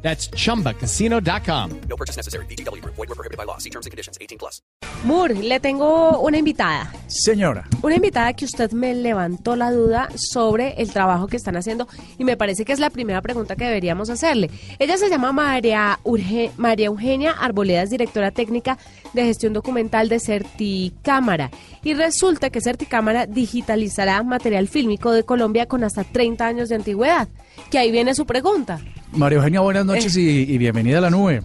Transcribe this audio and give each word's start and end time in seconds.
That's 0.00 0.30
chumbacasino.com. 0.30 1.70
No 1.88 1.96
purchase 1.96 2.16
necessary. 2.16 2.46
BGW. 2.46 2.80
Void 2.84 3.08
were 3.08 3.14
prohibited 3.16 3.36
by 3.36 3.44
law. 3.44 3.58
See 3.58 3.68
terms 3.70 3.86
and 3.86 3.90
conditions. 3.90 4.16
18 4.20 4.38
plus. 4.38 4.62
Moore, 5.04 5.34
le 5.34 5.60
tengo 5.60 6.18
una 6.20 6.38
invitada. 6.38 6.92
Señora, 7.08 7.66
Una 7.82 7.96
invitada 7.96 8.32
que 8.32 8.44
usted 8.44 8.72
me 8.72 8.94
levantó 8.94 9.54
la 9.56 9.70
duda 9.70 10.08
sobre 10.16 10.74
el 10.80 10.92
trabajo 10.92 11.26
que 11.28 11.36
están 11.36 11.56
haciendo 11.56 11.86
y 12.18 12.24
me 12.24 12.36
parece 12.36 12.64
que 12.64 12.72
es 12.72 12.78
la 12.80 12.90
primera 12.90 13.22
pregunta 13.22 13.54
que 13.56 13.64
deberíamos 13.64 14.10
hacerle. 14.10 14.50
Ella 14.78 14.96
se 14.96 15.08
llama 15.08 15.32
María, 15.32 15.98
Urge- 16.04 16.50
María 16.56 16.86
Eugenia 16.86 17.32
Arboledas, 17.32 17.90
directora 17.90 18.30
técnica 18.32 18.78
de 19.12 19.24
gestión 19.24 19.52
documental 19.52 20.08
de 20.08 20.20
Certicámara. 20.20 21.50
Y 21.82 21.94
resulta 21.94 22.50
que 22.50 22.60
Certicámara 22.60 23.26
digitalizará 23.26 24.22
material 24.22 24.68
fílmico 24.68 25.12
de 25.12 25.24
Colombia 25.24 25.66
con 25.66 25.84
hasta 25.84 26.04
30 26.04 26.46
años 26.46 26.68
de 26.68 26.76
antigüedad. 26.76 27.28
Que 27.70 27.78
ahí 27.78 27.90
viene 27.90 28.14
su 28.14 28.26
pregunta. 28.26 28.80
María 29.12 29.38
Eugenia, 29.38 29.60
buenas 29.60 29.86
noches 29.86 30.16
Eh. 30.16 30.20
y, 30.20 30.52
y 30.54 30.58
bienvenida 30.58 30.98
a 30.98 31.02
la 31.02 31.10
nube. 31.10 31.42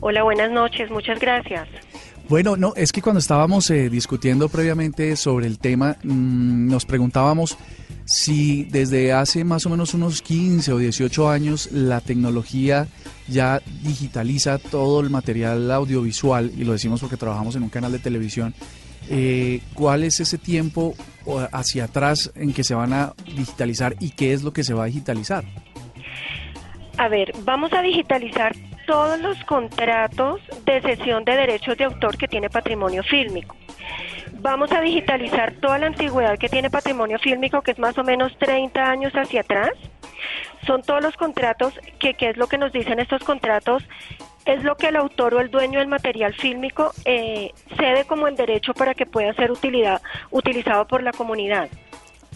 Hola, 0.00 0.22
buenas 0.22 0.50
noches, 0.50 0.90
muchas 0.90 1.18
gracias. 1.20 1.68
Bueno, 2.28 2.56
no, 2.56 2.72
es 2.76 2.92
que 2.92 3.02
cuando 3.02 3.18
estábamos 3.18 3.68
eh, 3.70 3.90
discutiendo 3.90 4.48
previamente 4.48 5.16
sobre 5.16 5.46
el 5.46 5.58
tema, 5.58 5.96
mm, 6.04 6.68
nos 6.68 6.86
preguntábamos 6.86 7.58
si 8.10 8.64
desde 8.64 9.12
hace 9.12 9.44
más 9.44 9.64
o 9.66 9.70
menos 9.70 9.94
unos 9.94 10.20
15 10.20 10.72
o 10.72 10.78
18 10.78 11.30
años 11.30 11.70
la 11.70 12.00
tecnología 12.00 12.88
ya 13.28 13.62
digitaliza 13.84 14.58
todo 14.58 14.98
el 14.98 15.10
material 15.10 15.70
audiovisual, 15.70 16.50
y 16.58 16.64
lo 16.64 16.72
decimos 16.72 17.00
porque 17.00 17.16
trabajamos 17.16 17.54
en 17.54 17.62
un 17.62 17.68
canal 17.68 17.92
de 17.92 18.00
televisión, 18.00 18.52
eh, 19.08 19.60
¿cuál 19.74 20.02
es 20.02 20.18
ese 20.18 20.38
tiempo 20.38 20.96
hacia 21.52 21.84
atrás 21.84 22.32
en 22.34 22.52
que 22.52 22.64
se 22.64 22.74
van 22.74 22.92
a 22.92 23.14
digitalizar 23.26 23.94
y 24.00 24.10
qué 24.10 24.32
es 24.32 24.42
lo 24.42 24.52
que 24.52 24.64
se 24.64 24.74
va 24.74 24.82
a 24.82 24.86
digitalizar? 24.86 25.44
A 26.98 27.06
ver, 27.06 27.32
vamos 27.44 27.72
a 27.72 27.80
digitalizar 27.80 28.56
todos 28.88 29.20
los 29.20 29.38
contratos 29.44 30.40
de 30.66 30.80
cesión 30.82 31.24
de 31.24 31.36
derechos 31.36 31.78
de 31.78 31.84
autor 31.84 32.18
que 32.18 32.26
tiene 32.26 32.50
patrimonio 32.50 33.04
fílmico. 33.04 33.54
Vamos 34.42 34.72
a 34.72 34.80
digitalizar 34.80 35.52
toda 35.60 35.78
la 35.78 35.86
antigüedad 35.88 36.38
que 36.38 36.48
tiene 36.48 36.70
patrimonio 36.70 37.18
fílmico, 37.18 37.60
que 37.62 37.72
es 37.72 37.78
más 37.78 37.96
o 37.98 38.04
menos 38.04 38.32
30 38.38 38.80
años 38.82 39.12
hacia 39.14 39.42
atrás. 39.42 39.70
Son 40.66 40.82
todos 40.82 41.02
los 41.02 41.14
contratos 41.16 41.74
que, 41.98 42.14
¿qué 42.14 42.30
es 42.30 42.36
lo 42.36 42.46
que 42.46 42.56
nos 42.58 42.72
dicen 42.72 43.00
estos 43.00 43.22
contratos? 43.24 43.82
Es 44.46 44.62
lo 44.64 44.76
que 44.76 44.88
el 44.88 44.96
autor 44.96 45.34
o 45.34 45.40
el 45.40 45.50
dueño 45.50 45.78
del 45.80 45.88
material 45.88 46.34
fílmico 46.34 46.92
eh, 47.04 47.50
cede 47.76 48.04
como 48.06 48.26
el 48.28 48.36
derecho 48.36 48.72
para 48.72 48.94
que 48.94 49.04
pueda 49.06 49.32
ser 49.34 49.50
utilidad, 49.50 50.00
utilizado 50.30 50.86
por 50.86 51.02
la 51.02 51.12
comunidad. 51.12 51.68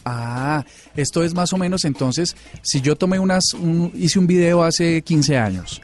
Ah, 0.04 0.62
esto 0.96 1.22
es 1.24 1.32
más 1.34 1.52
o 1.54 1.56
menos 1.56 1.84
entonces, 1.86 2.36
si 2.62 2.82
yo 2.82 2.96
tomé 2.96 3.18
unas, 3.18 3.54
un- 3.54 3.90
hice 3.94 4.18
un 4.18 4.26
video 4.26 4.62
hace 4.62 5.00
15 5.02 5.38
años 5.38 5.80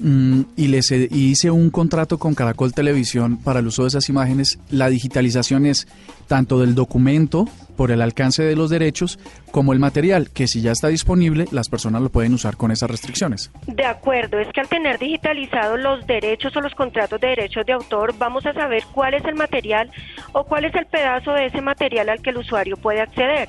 y 0.00 0.68
les 0.68 0.90
hice 0.90 1.50
un 1.50 1.70
contrato 1.70 2.18
con 2.18 2.34
Caracol 2.34 2.72
Televisión 2.72 3.36
para 3.36 3.60
el 3.60 3.66
uso 3.66 3.82
de 3.82 3.88
esas 3.88 4.08
imágenes, 4.08 4.58
la 4.70 4.88
digitalización 4.88 5.66
es 5.66 5.86
tanto 6.26 6.60
del 6.60 6.74
documento 6.74 7.46
por 7.76 7.90
el 7.90 8.02
alcance 8.02 8.42
de 8.42 8.56
los 8.56 8.70
derechos 8.70 9.18
como 9.50 9.72
el 9.72 9.78
material, 9.78 10.30
que 10.30 10.46
si 10.46 10.62
ya 10.62 10.72
está 10.72 10.88
disponible, 10.88 11.46
las 11.50 11.68
personas 11.68 12.02
lo 12.02 12.10
pueden 12.10 12.34
usar 12.34 12.56
con 12.56 12.70
esas 12.70 12.90
restricciones. 12.90 13.50
De 13.66 13.84
acuerdo, 13.84 14.38
es 14.38 14.48
que 14.52 14.60
al 14.60 14.68
tener 14.68 14.98
digitalizados 14.98 15.80
los 15.80 16.06
derechos 16.06 16.56
o 16.56 16.60
los 16.60 16.74
contratos 16.74 17.20
de 17.20 17.28
derechos 17.28 17.66
de 17.66 17.72
autor, 17.72 18.14
vamos 18.18 18.46
a 18.46 18.52
saber 18.52 18.84
cuál 18.92 19.14
es 19.14 19.24
el 19.24 19.34
material 19.34 19.90
o 20.32 20.44
cuál 20.44 20.64
es 20.64 20.74
el 20.74 20.86
pedazo 20.86 21.32
de 21.32 21.46
ese 21.46 21.60
material 21.60 22.08
al 22.08 22.22
que 22.22 22.30
el 22.30 22.38
usuario 22.38 22.76
puede 22.76 23.00
acceder. 23.00 23.48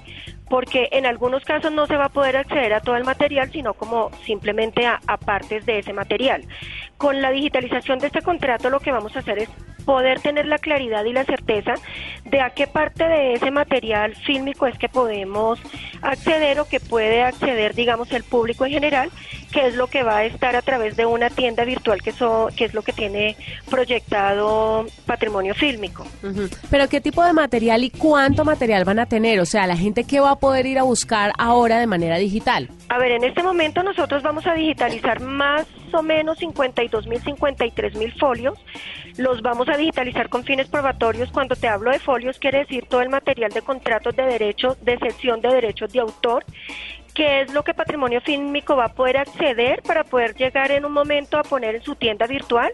Porque 0.49 0.89
en 0.91 1.05
algunos 1.05 1.43
casos 1.43 1.71
no 1.71 1.87
se 1.87 1.97
va 1.97 2.05
a 2.05 2.09
poder 2.09 2.37
acceder 2.37 2.73
a 2.73 2.81
todo 2.81 2.95
el 2.95 3.03
material, 3.03 3.51
sino 3.51 3.73
como 3.73 4.11
simplemente 4.23 4.85
a, 4.85 4.99
a 5.07 5.17
partes 5.17 5.65
de 5.65 5.79
ese 5.79 5.93
material. 5.93 6.43
Con 6.97 7.21
la 7.21 7.31
digitalización 7.31 7.99
de 7.99 8.07
este 8.07 8.21
contrato 8.21 8.69
lo 8.69 8.79
que 8.79 8.91
vamos 8.91 9.15
a 9.15 9.19
hacer 9.19 9.39
es 9.39 9.49
poder 9.85 10.19
tener 10.19 10.45
la 10.47 10.57
claridad 10.57 11.05
y 11.05 11.13
la 11.13 11.23
certeza 11.25 11.73
de 12.25 12.41
a 12.41 12.49
qué 12.49 12.65
parte 12.67 13.03
de 13.07 13.33
ese 13.33 13.51
material 13.51 14.15
fílmico 14.15 14.65
es 14.67 14.77
que 14.77 14.89
podemos 14.89 15.59
acceder 16.01 16.59
o 16.59 16.65
que 16.67 16.79
puede 16.79 17.21
acceder, 17.21 17.75
digamos, 17.75 18.11
el 18.11 18.23
público 18.23 18.65
en 18.65 18.71
general, 18.71 19.09
que 19.51 19.67
es 19.67 19.75
lo 19.75 19.87
que 19.87 20.03
va 20.03 20.17
a 20.17 20.23
estar 20.25 20.55
a 20.55 20.61
través 20.61 20.95
de 20.97 21.05
una 21.05 21.29
tienda 21.29 21.63
virtual 21.63 22.01
que, 22.01 22.11
so- 22.11 22.49
que 22.55 22.65
es 22.65 22.73
lo 22.73 22.81
que 22.81 22.93
tiene 22.93 23.35
proyectado 23.69 24.85
patrimonio 25.05 25.53
fílmico. 25.53 26.05
Pero 26.69 26.89
¿qué 26.89 26.99
tipo 27.01 27.23
de 27.23 27.33
material 27.33 27.83
y 27.83 27.89
cuánto 27.91 28.43
material 28.43 28.83
van 28.83 28.99
a 28.99 29.05
tener? 29.05 29.39
O 29.39 29.45
sea, 29.45 29.67
la 29.67 29.77
gente 29.77 30.03
que 30.03 30.19
va 30.19 30.31
a 30.31 30.35
poder 30.39 30.65
ir 30.65 30.79
a 30.79 30.83
buscar 30.83 31.31
ahora 31.37 31.79
de 31.79 31.87
manera 31.87 32.17
digital. 32.17 32.69
A 32.95 32.97
ver, 32.97 33.11
en 33.11 33.25
este 33.25 33.43
momento 33.43 33.83
nosotros 33.83 34.23
vamos 34.23 34.47
a 34.47 34.53
digitalizar 34.53 35.19
más 35.19 35.67
o 35.91 36.01
menos 36.01 36.37
52 36.37 37.07
mil, 37.07 37.21
53 37.21 37.93
mil 37.97 38.13
folios. 38.13 38.57
Los 39.17 39.41
vamos 39.41 39.67
a 39.67 39.75
digitalizar 39.75 40.29
con 40.29 40.45
fines 40.45 40.69
probatorios. 40.69 41.29
Cuando 41.29 41.57
te 41.57 41.67
hablo 41.67 41.91
de 41.91 41.99
folios, 41.99 42.39
quiere 42.39 42.59
decir 42.59 42.85
todo 42.87 43.01
el 43.01 43.09
material 43.09 43.51
de 43.51 43.63
contratos 43.63 44.15
de 44.15 44.23
derechos, 44.23 44.77
de 44.85 44.97
cesión 44.97 45.41
de 45.41 45.49
derechos 45.49 45.91
de 45.91 45.99
autor, 45.99 46.45
que 47.13 47.41
es 47.41 47.53
lo 47.53 47.65
que 47.65 47.73
Patrimonio 47.73 48.21
Fílmico 48.21 48.77
va 48.77 48.85
a 48.85 48.93
poder 48.93 49.17
acceder 49.17 49.81
para 49.81 50.05
poder 50.05 50.33
llegar 50.33 50.71
en 50.71 50.85
un 50.85 50.93
momento 50.93 51.37
a 51.37 51.43
poner 51.43 51.75
en 51.75 51.83
su 51.83 51.95
tienda 51.95 52.27
virtual 52.27 52.71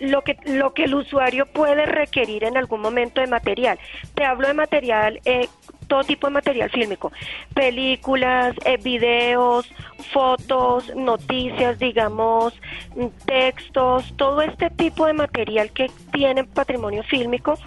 lo 0.00 0.22
que 0.22 0.36
lo 0.46 0.72
que 0.72 0.84
el 0.84 0.94
usuario 0.94 1.46
puede 1.46 1.86
requerir 1.86 2.44
en 2.44 2.56
algún 2.56 2.80
momento 2.80 3.20
de 3.20 3.26
material. 3.26 3.78
Te 4.14 4.24
hablo 4.24 4.48
de 4.48 4.54
material, 4.54 5.20
eh, 5.24 5.48
todo 5.90 6.04
tipo 6.04 6.28
de 6.28 6.32
material 6.34 6.70
fílmico, 6.70 7.12
películas, 7.52 8.54
eh, 8.64 8.78
videos, 8.82 9.68
fotos, 10.12 10.94
noticias, 10.94 11.80
digamos, 11.80 12.54
mm, 12.94 13.06
textos, 13.26 14.14
todo 14.16 14.40
este 14.40 14.70
tipo 14.70 15.04
de 15.06 15.14
material 15.14 15.72
que 15.72 15.90
tiene 16.12 16.44
patrimonio 16.44 17.02
fílmico 17.02 17.58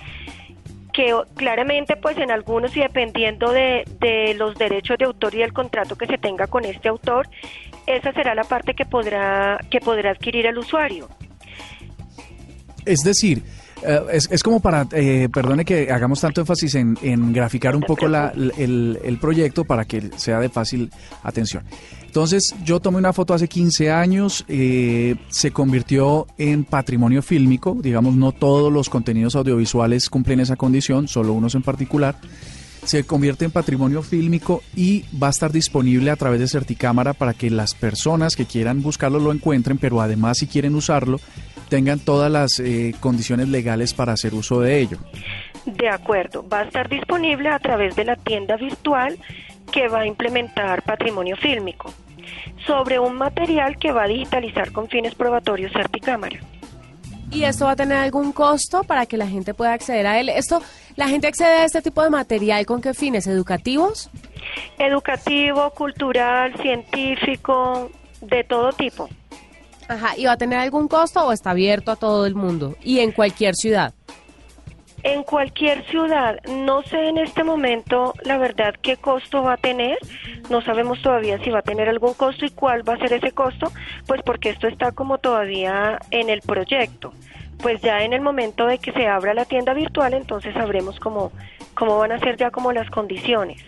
que 0.93 1.11
claramente 1.35 1.97
pues 1.97 2.17
en 2.17 2.31
algunos 2.31 2.77
y 2.77 2.79
dependiendo 2.79 3.51
de, 3.51 3.83
de 3.99 4.35
los 4.35 4.55
derechos 4.55 4.97
de 4.99 5.05
autor 5.05 5.33
y 5.33 5.39
del 5.39 5.51
contrato 5.51 5.95
que 5.97 6.05
se 6.05 6.19
tenga 6.19 6.45
con 6.47 6.65
este 6.65 6.87
autor, 6.87 7.27
esa 7.87 8.13
será 8.13 8.35
la 8.35 8.43
parte 8.43 8.73
que 8.75 8.85
podrá 8.85 9.59
que 9.69 9.79
podrá 9.79 10.11
adquirir 10.11 10.45
el 10.45 10.57
usuario. 10.57 11.09
Es 12.85 12.99
decir, 12.99 13.43
eh, 13.85 14.01
es, 14.11 14.29
es 14.31 14.43
como 14.43 14.59
para, 14.59 14.87
eh, 14.93 15.29
perdone 15.31 15.65
que 15.65 15.91
hagamos 15.91 16.21
tanto 16.21 16.41
énfasis 16.41 16.75
en, 16.75 16.97
en 17.01 17.33
graficar 17.33 17.75
un 17.75 17.81
poco 17.83 18.07
la- 18.07 18.29
el, 18.57 18.99
el 19.03 19.17
proyecto 19.19 19.63
para 19.65 19.85
que 19.85 20.09
sea 20.17 20.39
de 20.39 20.49
fácil 20.49 20.89
atención. 21.23 21.63
Entonces, 22.05 22.53
yo 22.63 22.79
tomé 22.79 22.97
una 22.99 23.11
foto 23.13 23.33
hace 23.33 23.47
15 23.47 23.91
años, 23.91 24.45
eh, 24.47 25.15
se 25.29 25.51
convirtió 25.51 26.27
en 26.37 26.63
patrimonio 26.63 27.21
fílmico, 27.23 27.75
digamos, 27.81 28.15
no 28.15 28.31
todos 28.31 28.71
los 28.71 28.89
contenidos 28.89 29.35
audiovisuales 29.35 30.09
cumplen 30.09 30.39
esa 30.39 30.55
condición, 30.55 31.07
solo 31.07 31.33
unos 31.33 31.55
en 31.55 31.63
particular. 31.63 32.15
Se 32.85 33.05
convierte 33.05 33.45
en 33.45 33.51
patrimonio 33.51 34.03
fílmico 34.03 34.61
y 34.75 35.05
va 35.17 35.27
a 35.27 35.29
estar 35.29 35.53
disponible 35.53 36.11
a 36.11 36.17
través 36.17 36.41
de 36.41 36.49
Certicámara 36.49 37.13
para 37.13 37.33
que 37.33 37.49
las 37.49 37.73
personas 37.75 38.35
que 38.35 38.45
quieran 38.45 38.81
buscarlo 38.83 39.19
lo 39.19 39.31
encuentren, 39.31 39.77
pero 39.77 40.01
además 40.01 40.37
si 40.39 40.47
quieren 40.47 40.75
usarlo, 40.75 41.21
tengan 41.73 41.97
todas 41.97 42.31
las 42.31 42.59
eh, 42.59 42.93
condiciones 42.99 43.49
legales 43.49 43.95
para 43.95 44.13
hacer 44.13 44.35
uso 44.35 44.61
de 44.61 44.77
ello. 44.77 44.99
De 45.65 45.89
acuerdo, 45.89 46.47
va 46.47 46.59
a 46.59 46.63
estar 46.65 46.87
disponible 46.87 47.49
a 47.49 47.57
través 47.57 47.95
de 47.95 48.05
la 48.05 48.15
tienda 48.15 48.57
virtual 48.57 49.17
que 49.71 49.87
va 49.87 50.01
a 50.01 50.05
implementar 50.05 50.83
patrimonio 50.83 51.35
fílmico 51.35 51.91
sobre 52.67 52.99
un 52.99 53.15
material 53.15 53.79
que 53.79 53.91
va 53.91 54.03
a 54.03 54.07
digitalizar 54.07 54.71
con 54.71 54.87
fines 54.87 55.15
probatorios 55.15 55.71
Certicámara. 55.73 56.39
¿Y 57.31 57.43
esto 57.45 57.65
va 57.65 57.71
a 57.71 57.75
tener 57.75 57.97
algún 57.97 58.33
costo 58.33 58.83
para 58.83 59.07
que 59.07 59.17
la 59.17 59.25
gente 59.25 59.55
pueda 59.55 59.73
acceder 59.73 60.05
a 60.05 60.19
él? 60.19 60.29
Esto, 60.29 60.61
¿La 60.95 61.07
gente 61.07 61.25
accede 61.25 61.53
a 61.53 61.65
este 61.65 61.81
tipo 61.81 62.03
de 62.03 62.11
material 62.11 62.67
con 62.67 62.81
qué 62.81 62.93
fines? 62.93 63.25
¿Educativos? 63.25 64.11
Educativo, 64.77 65.71
cultural, 65.71 66.53
científico, 66.61 67.89
de 68.21 68.43
todo 68.43 68.71
tipo. 68.73 69.09
Ajá, 69.87 70.17
¿y 70.17 70.25
va 70.25 70.33
a 70.33 70.37
tener 70.37 70.59
algún 70.59 70.87
costo 70.87 71.25
o 71.25 71.31
está 71.31 71.51
abierto 71.51 71.91
a 71.91 71.95
todo 71.95 72.25
el 72.25 72.35
mundo? 72.35 72.75
Y 72.83 72.99
en 72.99 73.11
cualquier 73.11 73.55
ciudad. 73.55 73.93
En 75.03 75.23
cualquier 75.23 75.85
ciudad, 75.87 76.39
no 76.47 76.81
sé 76.83 77.09
en 77.09 77.17
este 77.17 77.43
momento 77.43 78.13
la 78.23 78.37
verdad 78.37 78.73
qué 78.81 78.95
costo 78.95 79.43
va 79.43 79.55
a 79.55 79.57
tener, 79.57 79.97
no 80.49 80.61
sabemos 80.61 81.01
todavía 81.01 81.37
si 81.43 81.49
va 81.49 81.59
a 81.59 81.61
tener 81.61 81.89
algún 81.89 82.13
costo 82.13 82.45
y 82.45 82.51
cuál 82.51 82.87
va 82.87 82.93
a 82.93 82.97
ser 82.97 83.11
ese 83.11 83.33
costo, 83.33 83.69
pues 84.07 84.21
porque 84.21 84.51
esto 84.51 84.67
está 84.69 84.93
como 84.93 85.17
todavía 85.17 85.99
en 86.11 86.29
el 86.29 86.39
proyecto. 86.39 87.11
pues 87.61 87.81
ya 87.81 88.03
en 88.03 88.13
el 88.13 88.21
momento 88.21 88.65
de 88.65 88.77
que 88.77 88.91
se 88.91 89.07
abra 89.07 89.33
la 89.33 89.45
tienda 89.45 89.73
virtual, 89.73 90.13
entonces 90.13 90.53
sabremos 90.53 90.99
cómo, 90.99 91.31
cómo 91.75 91.97
van 91.97 92.11
a 92.11 92.19
ser 92.19 92.35
ya 92.37 92.51
como 92.51 92.71
las 92.73 92.89
condiciones. 92.89 93.61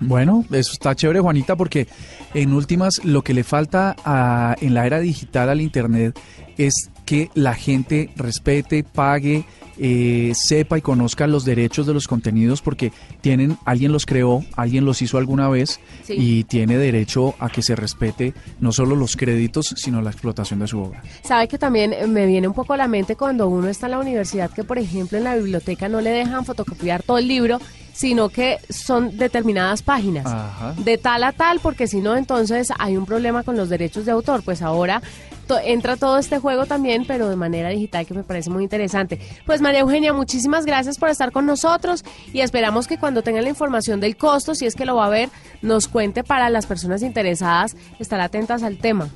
Bueno, 0.00 0.44
eso 0.50 0.72
está 0.72 0.94
chévere, 0.94 1.20
Juanita, 1.20 1.56
porque 1.56 1.86
en 2.34 2.52
últimas 2.52 3.04
lo 3.04 3.22
que 3.22 3.34
le 3.34 3.44
falta 3.44 3.96
a, 4.04 4.54
en 4.60 4.74
la 4.74 4.86
era 4.86 5.00
digital 5.00 5.48
al 5.48 5.60
Internet 5.60 6.18
es 6.56 6.90
que 7.04 7.30
la 7.34 7.54
gente 7.54 8.10
respete, 8.16 8.84
pague, 8.84 9.44
eh, 9.78 10.32
sepa 10.34 10.76
y 10.76 10.82
conozca 10.82 11.26
los 11.26 11.44
derechos 11.44 11.86
de 11.86 11.94
los 11.94 12.08
contenidos 12.08 12.62
porque 12.62 12.92
tienen, 13.20 13.56
alguien 13.64 13.92
los 13.92 14.06
creó, 14.06 14.44
alguien 14.56 14.84
los 14.84 15.00
hizo 15.02 15.18
alguna 15.18 15.48
vez 15.48 15.78
Sí. 16.02 16.14
y 16.18 16.44
tiene 16.44 16.76
derecho 16.76 17.34
a 17.38 17.48
que 17.48 17.62
se 17.62 17.76
respete 17.76 18.34
no 18.60 18.72
solo 18.72 18.96
los 18.96 19.16
créditos, 19.16 19.74
sino 19.76 20.02
la 20.02 20.10
explotación 20.10 20.58
de 20.60 20.66
su 20.66 20.80
obra. 20.80 21.02
Sabe 21.22 21.46
que 21.48 21.58
también 21.58 21.92
eh, 21.92 22.06
me 22.08 22.26
viene 22.26 22.48
un 22.48 22.54
poco 22.54 22.72
a 22.72 22.76
la 22.76 22.88
mente 22.88 23.14
cuando 23.16 23.48
uno 23.48 23.68
está 23.68 23.86
en 23.86 23.92
la 23.92 24.00
universidad 24.00 24.50
que, 24.50 24.64
por 24.64 24.78
ejemplo, 24.78 25.16
en 25.16 25.24
la 25.24 25.36
biblioteca 25.36 25.88
no 25.88 26.00
le 26.00 26.10
dejan 26.10 26.44
fotocopiar 26.44 27.02
todo 27.04 27.18
el 27.18 27.28
libro, 27.28 27.60
sino 27.98 28.28
que 28.28 28.58
son 28.70 29.16
determinadas 29.18 29.82
páginas. 29.82 30.24
Ajá. 30.24 30.72
De 30.76 30.98
tal 30.98 31.24
a 31.24 31.32
tal, 31.32 31.58
porque 31.58 31.88
si 31.88 32.00
no, 32.00 32.16
entonces 32.16 32.68
hay 32.78 32.96
un 32.96 33.04
problema 33.06 33.42
con 33.42 33.56
los 33.56 33.68
derechos 33.68 34.04
de 34.06 34.12
autor. 34.12 34.44
Pues 34.44 34.62
ahora 34.62 35.02
to- 35.48 35.58
entra 35.58 35.96
todo 35.96 36.16
este 36.18 36.38
juego 36.38 36.64
también, 36.64 37.06
pero 37.08 37.28
de 37.28 37.34
manera 37.34 37.70
digital, 37.70 38.06
que 38.06 38.14
me 38.14 38.22
parece 38.22 38.50
muy 38.50 38.62
interesante. 38.62 39.18
Pues 39.44 39.60
María 39.60 39.80
Eugenia, 39.80 40.12
muchísimas 40.12 40.64
gracias 40.64 40.96
por 40.96 41.08
estar 41.08 41.32
con 41.32 41.44
nosotros 41.44 42.04
y 42.32 42.40
esperamos 42.42 42.86
que 42.86 42.98
cuando 42.98 43.22
tengan 43.22 43.42
la 43.42 43.50
información 43.50 43.98
del 43.98 44.16
costo, 44.16 44.54
si 44.54 44.64
es 44.66 44.76
que 44.76 44.86
lo 44.86 44.94
va 44.94 45.06
a 45.06 45.10
ver, 45.10 45.28
nos 45.60 45.88
cuente 45.88 46.22
para 46.22 46.50
las 46.50 46.66
personas 46.66 47.02
interesadas 47.02 47.74
estar 47.98 48.20
atentas 48.20 48.62
al 48.62 48.76
tema. 48.78 49.08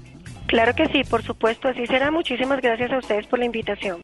Claro 0.48 0.74
que 0.74 0.86
sí, 0.88 1.02
por 1.08 1.22
supuesto, 1.22 1.68
así 1.68 1.86
será. 1.86 2.10
Muchísimas 2.10 2.60
gracias 2.60 2.90
a 2.90 2.98
ustedes 2.98 3.26
por 3.28 3.38
la 3.38 3.44
invitación. 3.46 3.98